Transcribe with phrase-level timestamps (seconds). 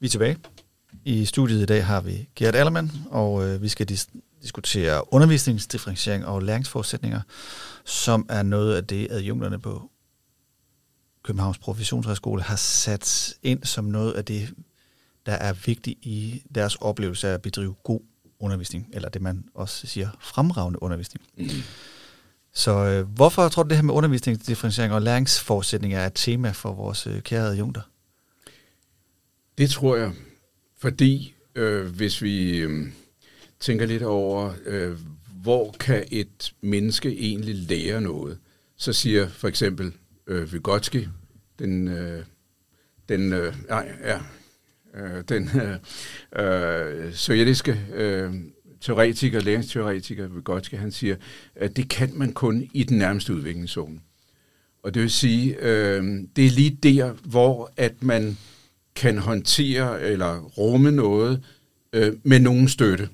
[0.00, 0.36] Vi er tilbage.
[1.04, 6.26] I studiet i dag har vi Gert Allermann, og øh, vi skal dis- diskutere undervisningsdifferentiering
[6.26, 7.20] og læringsforudsætninger,
[7.84, 9.90] som er noget af det, adjunkterne på
[11.22, 14.54] Københavns Professionshøjskole har sat ind som noget af det,
[15.26, 18.00] der er vigtigt i deres oplevelse af at bedrive god
[18.40, 21.26] undervisning, eller det man også siger, fremragende undervisning.
[21.38, 21.48] Mm.
[22.54, 26.72] Så øh, hvorfor tror du det her med undervisningsdifferentiering og læringsforudsætninger er et tema for
[26.72, 27.82] vores øh, kære adjunkter?
[29.60, 30.12] Det tror jeg,
[30.78, 32.86] fordi øh, hvis vi øh,
[33.60, 34.96] tænker lidt over, øh,
[35.42, 38.38] hvor kan et menneske egentlig lære noget,
[38.76, 39.92] så siger for eksempel
[40.26, 41.06] øh, Vygotsky,
[41.58, 42.24] den, øh,
[43.08, 44.20] den, øh, nej, ja,
[44.94, 45.50] øh, den
[46.36, 48.34] øh, øh, sovjetiske øh,
[48.80, 51.16] teoretiker, læringsteoretiker Vygotsky, han siger,
[51.54, 54.00] at det kan man kun i den nærmeste udviklingszone.
[54.82, 56.04] Og det vil sige, øh,
[56.36, 58.36] det er lige der, hvor at man
[58.94, 61.44] kan håndtere eller rumme noget
[61.92, 63.08] øh, med nogen støtte.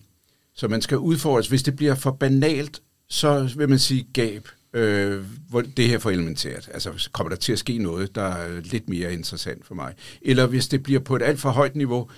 [0.54, 1.48] Så man skal udfordres.
[1.48, 4.48] Hvis det bliver for banalt, så vil man sige gab.
[4.72, 6.68] Øh, hvor det her for elementært.
[6.74, 9.94] Altså kommer der til at ske noget, der er lidt mere interessant for mig.
[10.22, 12.10] Eller hvis det bliver på et alt for højt niveau,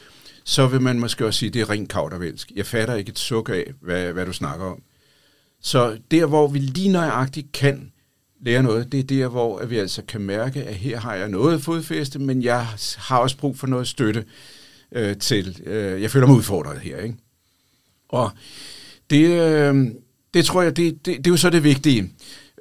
[0.44, 2.52] så vil man måske også sige, det er rent kaudervælsk.
[2.56, 4.82] Jeg fatter ikke et suk af, hvad, hvad du snakker om.
[5.60, 7.92] Så der, hvor vi lige nøjagtigt kan
[8.40, 11.62] lære noget, det er der, hvor vi altså kan mærke, at her har jeg noget
[11.62, 14.24] fodfæste, men jeg har også brug for noget støtte
[14.92, 15.62] øh, til.
[15.66, 16.98] Øh, jeg føler mig udfordret her.
[16.98, 17.16] Ikke?
[18.08, 18.30] Og
[19.10, 19.86] det, øh,
[20.34, 22.02] det tror jeg, det, det, det er jo så det vigtige.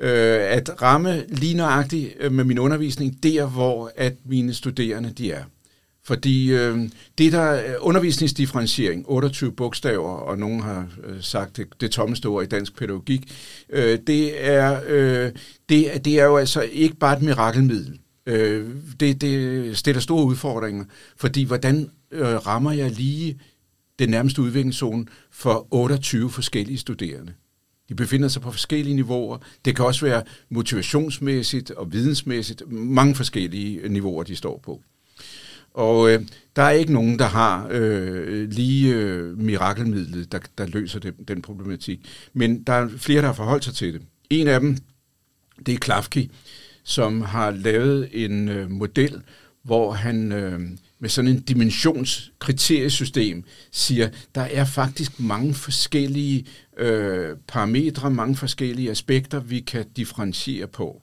[0.02, 5.32] Øh, at ramme lige nøjagtigt øh, med min undervisning der, hvor at mine studerende de
[5.32, 5.44] er.
[6.08, 11.92] Fordi øh, det der øh, undervisningsdifferentiering, 28 bogstaver, og nogen har øh, sagt det, det
[11.92, 13.32] tommeste ord i dansk pædagogik,
[13.70, 15.32] øh, det, er, øh,
[15.70, 18.00] det, det er jo altså ikke bare et mirakelmiddel.
[18.26, 20.86] Øh, det, det stiller store udfordringer,
[21.18, 23.40] fordi hvordan øh, rammer jeg lige
[24.00, 27.34] den nærmeste udviklingszone for 28 forskellige studerende?
[27.90, 29.38] De befinder sig på forskellige niveauer.
[29.66, 32.72] Det kan også være motivationsmæssigt og vidensmæssigt.
[32.72, 34.82] Mange forskellige niveauer, de står på.
[35.78, 36.22] Og øh,
[36.56, 41.42] der er ikke nogen, der har øh, lige øh, mirakelmidlet, der, der løser det, den
[41.42, 42.00] problematik.
[42.34, 44.02] Men der er flere, der har forholdt sig til det.
[44.30, 44.78] En af dem,
[45.66, 46.32] det er Klafki,
[46.84, 49.22] som har lavet en øh, model,
[49.64, 50.62] hvor han øh,
[51.00, 56.46] med sådan en dimensionskriteriesystem siger, der er faktisk mange forskellige
[56.78, 61.02] øh, parametre, mange forskellige aspekter, vi kan differentiere på.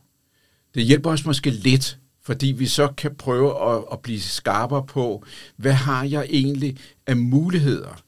[0.74, 5.24] Det hjælper os måske lidt fordi vi så kan prøve at, at blive skarpere på,
[5.56, 6.76] hvad har jeg egentlig
[7.06, 8.02] af muligheder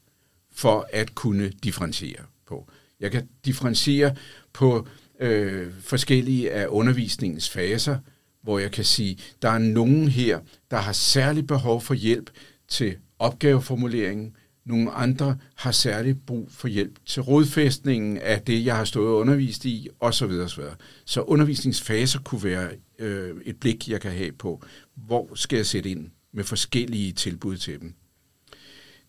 [0.51, 2.67] for at kunne differentiere på.
[2.99, 4.15] Jeg kan differentiere
[4.53, 4.87] på
[5.19, 7.97] øh, forskellige af undervisningens faser,
[8.43, 10.39] hvor jeg kan sige, der er nogen her,
[10.71, 12.29] der har særlig behov for hjælp
[12.67, 14.35] til opgaveformuleringen,
[14.67, 19.15] nogle andre har særligt brug for hjælp til rådfæstningen af det, jeg har stået og
[19.15, 20.31] undervist i, osv.
[20.31, 20.63] osv.
[21.05, 22.69] Så undervisningsfaser kunne være
[22.99, 24.63] øh, et blik, jeg kan have på,
[24.95, 27.93] hvor skal jeg sætte ind med forskellige tilbud til dem.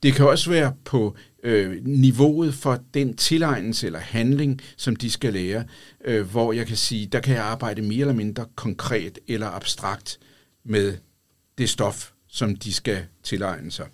[0.03, 5.33] Det kan også være på øh, niveauet for den tilegnelse eller handling, som de skal
[5.33, 5.65] lære,
[6.05, 10.19] øh, hvor jeg kan sige, der kan jeg arbejde mere eller mindre konkret eller abstrakt
[10.65, 10.97] med
[11.59, 13.87] det stof, som de skal tilegne sig.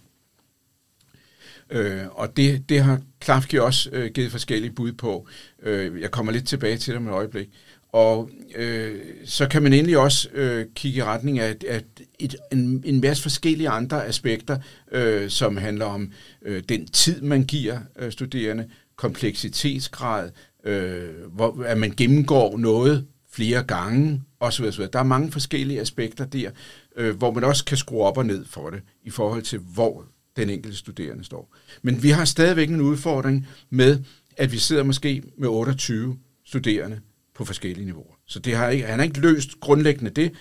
[1.71, 5.27] Øh, og det, det har Klafke også øh, givet forskellige bud på.
[5.63, 7.49] Øh, jeg kommer lidt tilbage til det om et øjeblik.
[7.93, 11.85] Og øh, så kan man endelig også øh, kigge i retning af at
[12.19, 14.59] et, en, en masse forskellige andre aspekter,
[14.93, 20.31] øh, som handler om øh, den tid, man giver øh, studerende, kompleksitetsgrad,
[20.65, 24.65] øh, hvor, at man gennemgår noget flere gange osv.
[24.65, 24.85] osv.
[24.93, 26.51] Der er mange forskellige aspekter der,
[26.97, 30.05] øh, hvor man også kan skrue op og ned for det, i forhold til hvor
[30.37, 31.56] den enkelte studerende står.
[31.83, 34.03] Men vi har stadigvæk en udfordring med,
[34.37, 37.00] at vi sidder måske med 28 studerende
[37.34, 38.15] på forskellige niveauer.
[38.27, 40.33] Så det har ikke, han har ikke løst grundlæggende det,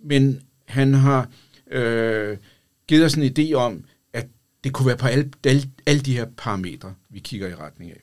[0.00, 1.30] men han har
[1.70, 2.36] øh,
[2.88, 4.26] givet os en idé om, at
[4.64, 8.00] det kunne være på alle, alle, alle de her parametre, vi kigger i retning af.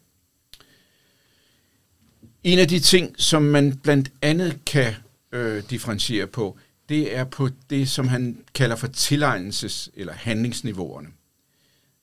[2.43, 4.93] En af de ting, som man blandt andet kan
[5.31, 6.57] øh, differentiere på,
[6.89, 11.07] det er på det, som han kalder for tilegnelses- eller handlingsniveauerne.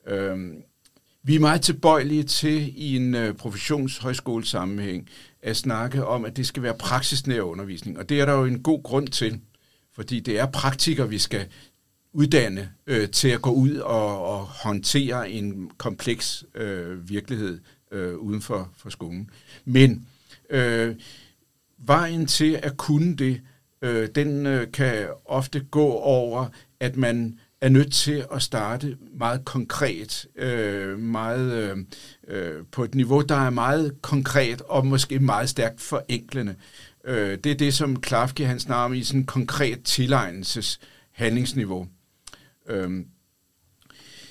[0.06, 0.62] Øhm,
[1.22, 5.08] vi er meget tilbøjelige til i en øh, professionshøjskolesammenhæng
[5.42, 7.98] at snakke om, at det skal være praksisnær undervisning.
[7.98, 9.40] Og det er der jo en god grund til,
[9.94, 11.46] fordi det er praktikere, vi skal
[12.12, 17.60] uddanne øh, til at gå ud og, og håndtere en kompleks øh, virkelighed
[17.92, 19.30] øh, uden for, for skolen.
[19.64, 20.06] Men
[20.50, 20.96] øh,
[21.78, 23.40] vejen til at kunne det,
[23.82, 26.46] øh, den øh, kan ofte gå over,
[26.80, 31.76] at man er nødt til at starte meget konkret, øh, meget øh,
[32.28, 36.54] øh, på et niveau, der er meget konkret og måske meget stærkt forenklende.
[37.04, 40.80] Øh, det er det, som Klafke han snakker om i sådan konkret tilegnelses
[41.12, 41.86] handlingsniveau.
[42.68, 42.90] Øh,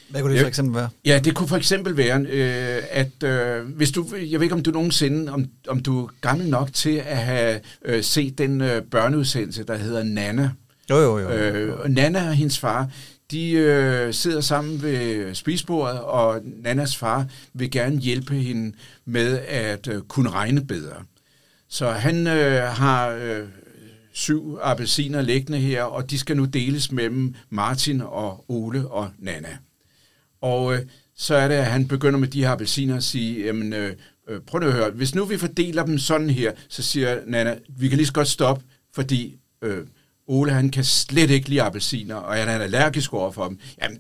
[0.09, 0.89] hvad kunne det for eksempel være?
[1.05, 4.63] Ja, det kunne for eksempel være, øh, at øh, hvis du, jeg ved ikke om
[4.63, 8.81] du nogensinde, om, om du er gammel nok til at have øh, set den øh,
[8.81, 10.51] børneudsendelse, der hedder Nana.
[10.89, 11.29] Jo, jo, jo.
[11.29, 12.89] Øh, og Nana og hendes far,
[13.31, 18.75] de øh, sidder sammen ved spisbordet, og Nannas far vil gerne hjælpe hende
[19.05, 21.03] med at øh, kunne regne bedre.
[21.67, 23.47] Så han øh, har øh,
[24.13, 29.57] syv appelsiner liggende her, og de skal nu deles mellem Martin og Ole og Nana.
[30.41, 30.81] Og øh,
[31.15, 33.95] så er det, at han begynder med de her appelsiner at sige, jamen, øh,
[34.27, 37.87] øh, prøv at høre, hvis nu vi fordeler dem sådan her, så siger Nana, vi
[37.87, 38.63] kan lige så godt stoppe,
[38.93, 39.85] fordi øh,
[40.27, 43.59] Ole han kan slet ikke lide appelsiner, og han er allergisk over for dem.
[43.81, 43.99] Jamen,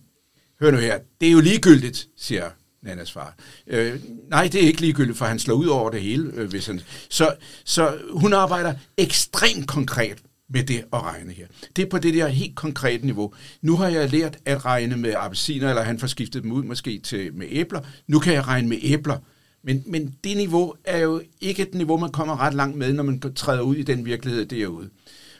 [0.61, 2.49] hør nu her, det er jo ligegyldigt, siger
[2.83, 3.35] Nannas far.
[3.67, 3.99] Øh,
[4.29, 6.31] nej, det er ikke ligegyldigt, for han slår ud over det hele.
[6.33, 7.35] Øh, hvis han, så,
[7.65, 10.17] så hun arbejder ekstremt konkret
[10.49, 11.47] med det at regne her.
[11.75, 13.33] Det er på det der helt konkrete niveau.
[13.61, 16.99] Nu har jeg lært at regne med appelsiner, eller han får skiftet dem ud måske
[16.99, 17.81] til med æbler.
[18.07, 19.17] Nu kan jeg regne med æbler.
[19.63, 23.03] Men, men det niveau er jo ikke et niveau, man kommer ret langt med, når
[23.03, 24.89] man træder ud i den virkelighed derude.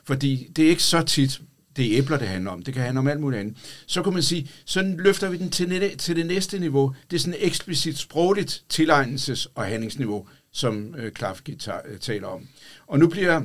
[0.05, 1.41] Fordi det er ikke så tit,
[1.75, 2.61] det er æbler, det handler om.
[2.61, 3.57] Det kan handle om alt muligt andet.
[3.87, 6.95] Så kan man sige, så løfter vi den til, til det næste niveau.
[7.11, 12.47] Det er sådan et eksplicit sprogligt tilegnelses- og handlingsniveau, som øh, Klafke øh, taler om.
[12.87, 13.41] Og nu bliver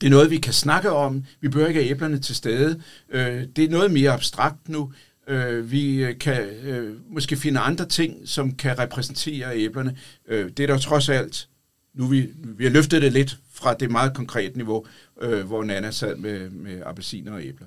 [0.00, 1.24] det er noget, vi kan snakke om.
[1.40, 2.82] Vi behøver ikke have æblerne til stede.
[3.08, 4.92] Øh, det er noget mere abstrakt nu.
[5.28, 9.96] Øh, vi øh, kan øh, måske finde andre ting, som kan repræsentere æblerne.
[10.28, 11.48] Øh, det er der trods alt.
[11.94, 14.86] Nu vi, vi har løftet det lidt fra det meget konkrete niveau,
[15.20, 17.66] øh, hvor Nana sad med, med appelsiner og æbler.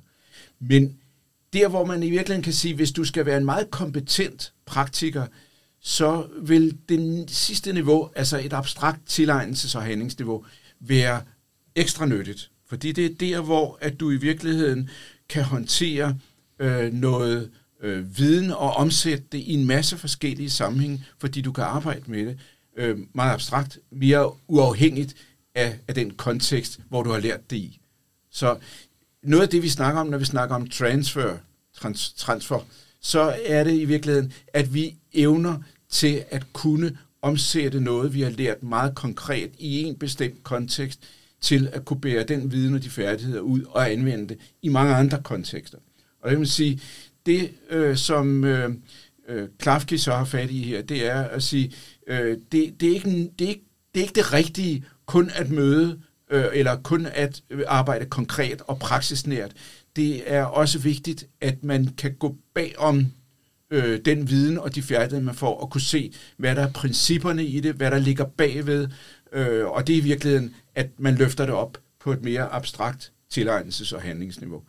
[0.59, 0.97] Men
[1.53, 5.25] der, hvor man i virkeligheden kan sige, hvis du skal være en meget kompetent praktiker,
[5.79, 10.45] så vil det sidste niveau, altså et abstrakt tilegnelses- og handlingsniveau,
[10.79, 11.21] være
[11.75, 12.51] ekstra nyttigt.
[12.69, 14.89] Fordi det er der, hvor at du i virkeligheden
[15.29, 16.17] kan håndtere
[16.59, 17.51] øh, noget
[17.81, 22.25] øh, viden og omsætte det i en masse forskellige sammenhænge, fordi du kan arbejde med
[22.25, 22.39] det
[22.77, 25.15] øh, meget abstrakt, mere uafhængigt
[25.57, 27.79] af, af den kontekst, hvor du har lært det i.
[28.31, 28.57] Så
[29.23, 31.37] noget af det, vi snakker om, når vi snakker om transfer,
[31.73, 32.59] trans, transfer,
[33.01, 35.57] så er det i virkeligheden, at vi evner
[35.89, 40.99] til at kunne omsætte noget, vi har lært meget konkret i en bestemt kontekst,
[41.41, 44.95] til at kunne bære den viden og de færdigheder ud og anvende det i mange
[44.95, 45.77] andre kontekster.
[46.21, 46.81] Og jeg vil sige,
[47.25, 48.69] det øh, som øh,
[49.27, 51.71] øh, Klafki så har fat i her, det er at sige,
[52.07, 53.66] øh, det, det, er ikke, det, er ikke,
[53.97, 55.99] det er ikke det rigtige kun at møde,
[56.31, 59.51] øh, eller kun at arbejde konkret og praksisnært.
[59.95, 63.05] Det er også vigtigt, at man kan gå bagom
[63.71, 67.45] øh, den viden og de færdigheder, man får, og kunne se, hvad der er principperne
[67.45, 68.87] i det, hvad der ligger bagved,
[69.33, 73.11] øh, og det er i virkeligheden at man løfter det op på et mere abstrakt
[73.33, 74.63] tilegnelses- og handlingsniveau.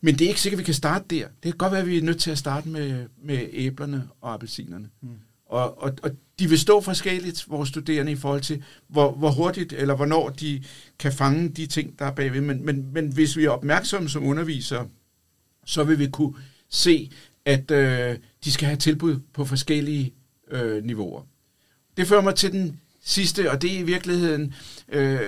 [0.00, 1.26] Men det er ikke sikkert, at vi kan starte der.
[1.26, 4.34] Det kan godt være, at vi er nødt til at starte med, med æblerne og
[4.34, 4.88] appelsinerne.
[5.02, 5.08] Mm.
[5.46, 9.72] Og, og, og de vil stå forskelligt, vores studerende, i forhold til, hvor, hvor hurtigt
[9.72, 10.62] eller hvornår de
[10.98, 12.40] kan fange de ting, der er bagved.
[12.40, 14.88] Men, men, men hvis vi er opmærksomme som undervisere,
[15.66, 16.34] så vil vi kunne
[16.68, 17.10] se,
[17.44, 20.12] at øh, de skal have tilbud på forskellige
[20.50, 21.22] øh, niveauer.
[21.96, 24.54] Det fører mig til den sidste, og det er i virkeligheden
[24.88, 25.20] øh,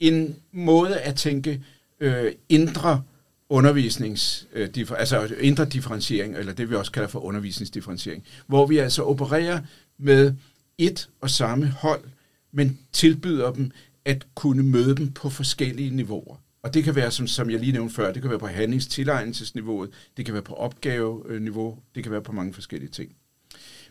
[0.00, 1.62] en måde at tænke
[2.00, 3.02] øh, indre
[3.48, 4.68] undervisnings, øh,
[4.98, 9.60] altså indre differentiering, eller det vi også kalder for undervisningsdifferentiering, hvor vi altså opererer
[9.98, 10.34] med
[10.78, 12.04] et og samme hold,
[12.52, 13.70] men tilbyder dem
[14.04, 16.36] at kunne møde dem på forskellige niveauer.
[16.62, 19.90] Og det kan være, som, som jeg lige nævnte før, det kan være på handlingstilegnelsesniveauet,
[20.16, 23.16] det kan være på opgaveniveau, det kan være på mange forskellige ting.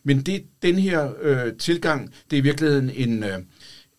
[0.04, 3.40] Men det, den her øh, tilgang, det er i virkeligheden en, øh,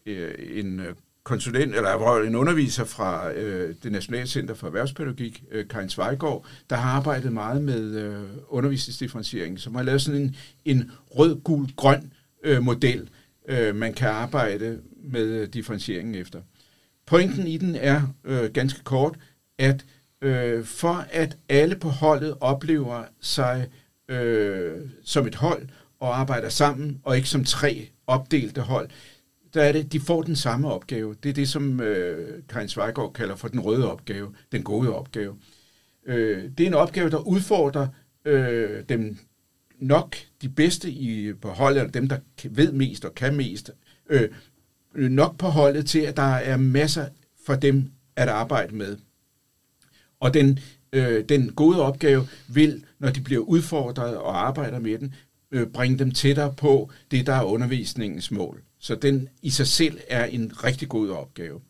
[0.06, 0.94] øh en øh,
[1.24, 6.76] konsulent, eller en underviser fra øh, det Nationale Center for Erhvervspædagogik, øh, Karin Zweigård, der
[6.76, 12.12] har arbejdet meget med øh, undervisningsdifferentiering, som har lavet sådan en, en rød-gul-grøn
[12.44, 13.10] øh, model,
[13.48, 16.40] øh, man kan arbejde med øh, differentieringen efter.
[17.06, 19.16] Pointen i den er øh, ganske kort,
[19.58, 19.84] at
[20.22, 23.68] øh, for at alle på holdet oplever sig
[24.08, 24.72] øh,
[25.04, 25.68] som et hold,
[26.00, 28.88] og arbejder sammen, og ikke som tre opdelte hold,
[29.54, 31.14] der er det, de får den samme opgave.
[31.22, 35.36] Det er det, som øh, Karin Zweigård kalder for den røde opgave, den gode opgave.
[36.06, 37.88] Øh, det er en opgave, der udfordrer
[38.24, 39.18] øh, dem
[39.78, 42.18] nok de bedste i, på holdet, eller dem, der
[42.50, 43.70] ved mest og kan mest,
[44.10, 44.28] øh,
[44.94, 47.08] nok på holdet til, at der er masser
[47.46, 48.96] for dem at arbejde med.
[50.20, 50.58] Og den
[50.94, 55.14] øh, den gode opgave vil, når de bliver udfordret og arbejder med den,
[55.54, 58.62] øh, bringe dem tættere på det, der er undervisningens mål.
[58.78, 61.60] Så den i sig selv er en rigtig god opgave.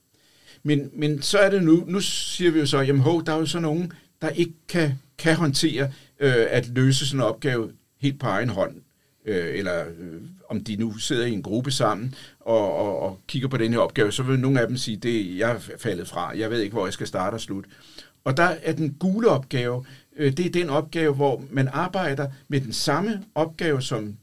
[0.62, 3.38] Men, men så er det nu, nu siger vi jo så, jamen ho, der er
[3.38, 8.20] jo så nogen, der ikke kan, kan håndtere øh, at løse sådan en opgave helt
[8.20, 8.76] på egen hånd.
[9.26, 13.48] Øh, eller øh, om de nu sidder i en gruppe sammen og, og, og kigger
[13.48, 16.38] på den her opgave, så vil nogle af dem sige, det jeg er faldet fra,
[16.38, 17.70] jeg ved ikke, hvor jeg skal starte og slutte.
[18.25, 19.85] Og der er den gule opgave,
[20.16, 24.16] øh, det er den opgave, hvor man arbejder med den samme opgave som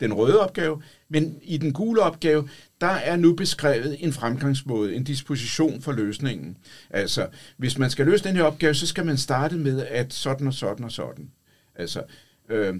[0.00, 2.48] den røde opgave, men i den gule opgave,
[2.80, 6.56] der er nu beskrevet en fremgangsmåde, en disposition for løsningen.
[6.90, 10.46] Altså, hvis man skal løse den her opgave, så skal man starte med at sådan
[10.46, 11.30] og sådan og sådan.
[11.74, 12.02] Altså,
[12.50, 12.74] øh,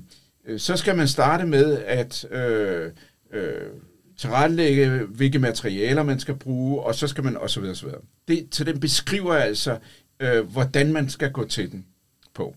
[0.47, 2.93] øh så skal man starte med at øh,
[3.33, 3.71] øh,
[4.17, 7.63] tilrettelægge, hvilke materialer man skal bruge, og så skal man osv.
[7.63, 7.89] osv.
[8.29, 9.79] Det, så den beskriver altså,
[10.21, 11.87] øh, hvordan man skal gå til den
[12.35, 12.57] på.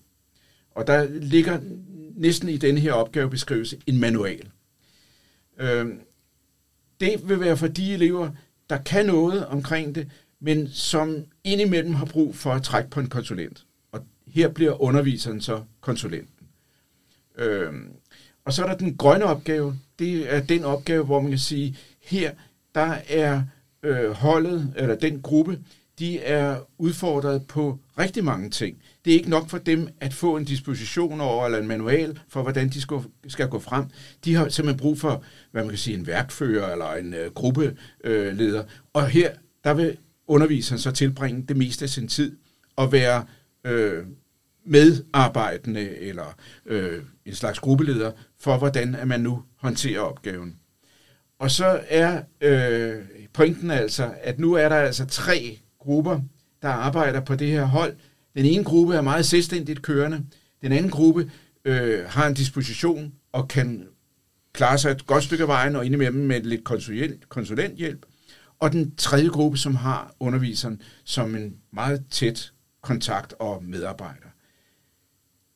[0.75, 1.60] Og der ligger
[2.15, 4.50] næsten i denne her opgavebeskrivelse en manual.
[5.58, 5.88] Øh,
[7.00, 8.30] det vil være for de elever,
[8.70, 13.10] der kan noget omkring det, men som indimellem har brug for at trække på en
[13.10, 13.65] konsulent.
[13.91, 16.48] Og her bliver underviseren så konsulenten.
[17.38, 17.74] Øh,
[18.46, 19.80] og så er der den grønne opgave.
[20.00, 22.32] Det er den opgave, hvor man kan sige, her
[22.75, 23.44] der er
[23.84, 25.60] øh, holdet, eller den gruppe,
[26.01, 28.77] de er udfordret på rigtig mange ting.
[29.05, 32.41] Det er ikke nok for dem at få en disposition over, eller en manual for,
[32.41, 33.86] hvordan de skal, skal gå frem.
[34.25, 38.60] De har simpelthen brug for, hvad man kan sige, en værkfører eller en øh, gruppeleder.
[38.60, 39.31] Øh, og her,
[39.63, 42.38] der vil underviseren så tilbringe det meste af sin tid
[42.75, 43.25] og være
[43.65, 44.03] øh,
[44.65, 50.55] medarbejdende eller øh, en slags gruppeleder for, hvordan at man nu håndterer opgaven.
[51.39, 56.20] Og så er øh, pointen altså, at nu er der altså tre grupper,
[56.62, 57.96] der arbejder på det her hold.
[58.36, 60.26] Den ene gruppe er meget selvstændigt kørende.
[60.62, 61.32] Den anden gruppe
[61.66, 63.88] øh, har en disposition og kan
[64.54, 68.06] klare sig et godt stykke af vejen og indimellem med lidt konsulent, konsulenthjælp.
[68.60, 74.28] Og den tredje gruppe, som har underviseren som en meget tæt kontakt og medarbejder.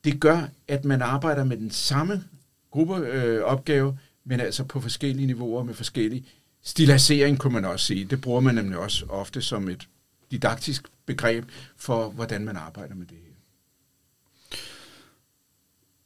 [0.04, 2.24] Det gør, at man arbejder med den samme
[2.72, 6.26] gruppeopgave, øh, men altså på forskellige niveauer med forskellig
[6.64, 8.06] stilisering, kunne man også sige.
[8.06, 9.88] Det bruger man nemlig også ofte som et
[10.32, 11.46] didaktisk begreb
[11.78, 13.26] for, hvordan man arbejder med det her.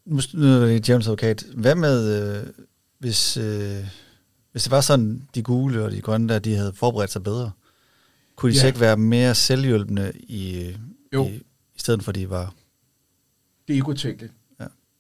[0.06, 1.44] Nu er det James advokat.
[1.56, 2.48] Hvad med, øh,
[3.00, 3.86] hvis, øh,
[4.52, 7.52] hvis det var sådan, de gule og de grønne der, de havde forberedt sig bedre?
[8.36, 8.62] Kunne de ja.
[8.62, 10.76] så ikke være mere selvhjælpende i,
[11.14, 11.26] jo.
[11.26, 11.36] i,
[11.76, 12.54] i stedet for, de var...
[13.68, 14.34] Det er ikke utænkeligt.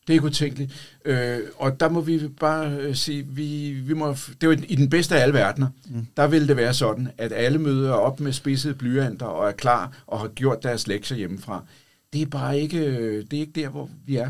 [0.09, 0.97] Det er ikke utænkeligt.
[1.05, 4.75] Øh, og der må vi bare øh, sige, vi, vi må, det er jo i
[4.75, 6.07] den bedste af alle verdener, mm.
[6.17, 10.03] der vil det være sådan, at alle møder op med spidsede blyanter og er klar
[10.07, 11.63] og har gjort deres lektier hjemmefra.
[12.13, 14.29] Det er bare ikke, øh, det er ikke der, hvor vi er.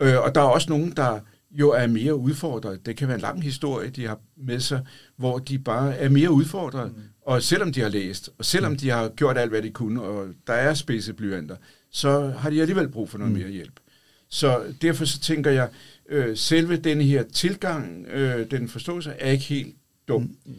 [0.00, 1.20] Øh, og der er også nogen, der
[1.50, 2.86] jo er mere udfordret.
[2.86, 4.80] Det kan være en lang historie, de har med sig,
[5.16, 6.96] hvor de bare er mere udfordret.
[6.96, 7.02] Mm.
[7.22, 8.78] Og selvom de har læst, og selvom mm.
[8.78, 11.56] de har gjort alt, hvad de kunne, og der er spidse blyanter,
[11.90, 13.38] så har de alligevel brug for noget mm.
[13.38, 13.80] mere hjælp.
[14.28, 15.70] Så derfor så tænker jeg,
[16.08, 19.76] øh, selve den her tilgang, øh, den forståelse, er ikke helt
[20.08, 20.36] dum.
[20.44, 20.54] Mm.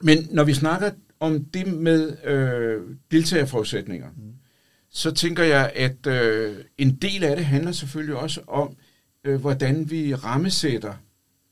[0.00, 4.34] Men når vi snakker om det med øh, deltagerforudsætninger, mm.
[4.90, 8.76] så tænker jeg, at øh, en del af det handler selvfølgelig også om,
[9.24, 10.94] øh, hvordan vi rammesætter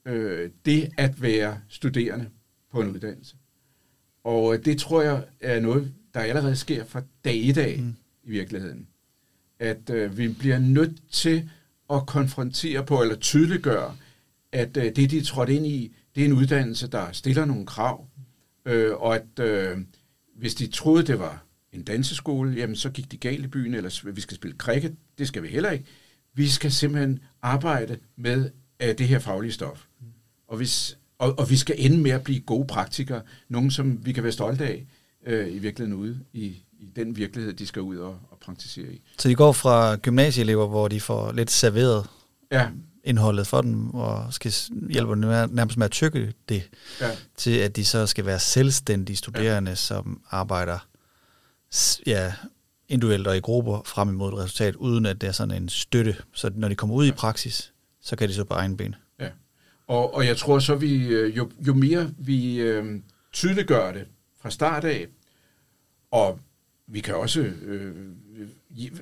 [0.07, 2.28] øh, det at være studerende
[2.73, 3.37] på en uddannelse.
[4.25, 7.95] Og øh, det tror jeg er noget, der allerede sker fra dag i dag mm.
[8.25, 8.88] i virkeligheden
[9.59, 11.50] at øh, vi bliver nødt til
[11.91, 13.97] at konfrontere på, eller tydeliggøre,
[14.53, 17.67] at øh, det, de er trådt ind i, det er en uddannelse, der stiller nogle
[17.67, 18.09] krav,
[18.65, 19.79] øh, og at øh,
[20.37, 24.11] hvis de troede, det var en danseskole, jamen så gik de galt i byen, eller
[24.12, 25.85] vi skal spille cricket, det skal vi heller ikke.
[26.35, 28.50] Vi skal simpelthen arbejde med
[28.83, 29.87] øh, det her faglige stof.
[30.49, 34.12] Og, hvis, og, og vi skal ende med at blive gode praktikere, nogen som vi
[34.12, 34.87] kan være stolte af
[35.27, 39.02] øh, i virkeligheden ude i, i den virkelighed, de skal ud og, og praktisere i.
[39.18, 42.06] Så de går fra gymnasieelever, hvor de får lidt serveret
[42.52, 42.68] ja.
[43.04, 44.52] indholdet for dem, og skal
[44.90, 46.70] hjælpe dem nærmest med at tykke det,
[47.00, 47.11] ja.
[47.37, 49.75] til at de så skal være selvstændige studerende, ja.
[49.75, 50.78] som arbejder
[52.06, 52.32] ja,
[52.88, 56.16] individuelt og i grupper frem imod et resultat, uden at det er sådan en støtte.
[56.32, 57.12] Så når de kommer ud ja.
[57.12, 58.94] i praksis, så kan de så på egen ben.
[59.20, 59.28] Ja.
[59.87, 63.00] Og, og jeg tror så, vi øh, jo, jo mere vi øh,
[63.32, 64.06] tydeliggør det
[64.40, 65.06] fra start af,
[66.11, 66.40] og
[66.88, 67.92] vi kan også øh,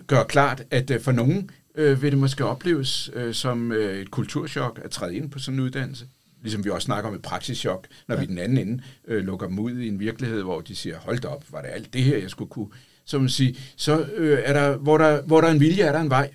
[0.07, 4.11] gøre klart, at øh, for nogen øh, vil det måske opleves øh, som øh, et
[4.11, 6.07] kulturschok at træde ind på sådan en uddannelse.
[6.43, 8.21] Ligesom vi også snakker om et praksischok, når ja.
[8.21, 11.19] vi den anden ende øh, lukker dem ud i en virkelighed, hvor de siger, hold
[11.19, 12.69] da op, var det alt det her, jeg skulle kunne.
[13.05, 15.93] så man sige, så øh, er der, hvor der, hvor der er en vilje, er
[15.93, 16.31] der en vej.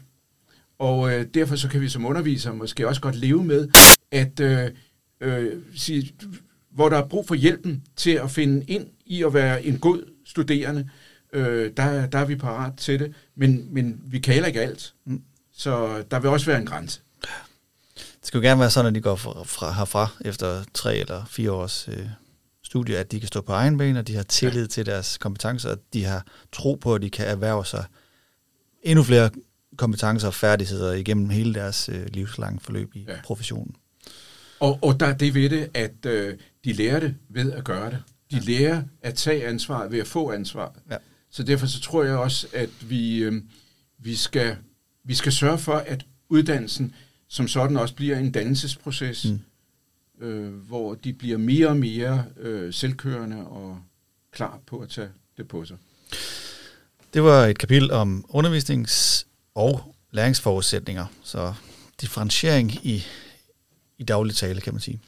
[0.79, 3.69] Og øh, derfor så kan vi som undervisere måske også godt leve med,
[4.11, 4.69] at øh,
[5.21, 6.11] øh, sige,
[6.71, 10.03] hvor der er brug for hjælpen til at finde ind i at være en god
[10.25, 10.89] studerende,
[11.33, 13.13] øh, der, der er vi parat til det.
[13.35, 14.93] Men, men vi kan heller ikke alt.
[15.05, 15.21] Mm.
[15.53, 16.99] Så der vil også være en grænse.
[17.95, 21.25] Det skal jo gerne være sådan, at de går fra, fra, herfra efter tre eller
[21.25, 22.07] fire års øh,
[22.63, 24.67] studie, at de kan stå på egen ben, og de har tillid ja.
[24.67, 27.85] til deres kompetencer, og de har tro på, at de kan erhverve sig
[28.83, 29.29] endnu flere
[29.77, 33.15] kompetencer og færdigheder igennem hele deres øh, livslange forløb i ja.
[33.23, 33.75] professionen.
[34.59, 37.89] Og, og der er det ved det, at øh, de lærer det ved at gøre
[37.89, 38.03] det.
[38.31, 38.41] De ja.
[38.41, 40.75] lærer at tage ansvar ved at få ansvar.
[40.91, 40.97] Ja.
[41.31, 43.43] Så derfor så tror jeg også, at vi, øh,
[43.97, 44.55] vi, skal,
[45.03, 46.95] vi skal sørge for, at uddannelsen
[47.31, 50.25] som sådan også bliver en dannelsesproces, mm.
[50.25, 53.81] øh, hvor de bliver mere og mere øh, selvkørende og
[54.31, 55.77] klar på at tage det på sig.
[57.13, 61.53] Det var et kapitel om undervisnings- og læringsforudsætninger, så
[62.01, 63.03] differentiering i,
[63.97, 64.99] i daglig tale, kan man sige.